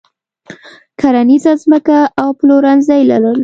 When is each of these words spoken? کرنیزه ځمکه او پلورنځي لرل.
کرنیزه 0.99 1.51
ځمکه 1.63 1.99
او 2.21 2.29
پلورنځي 2.39 3.01
لرل. 3.09 3.37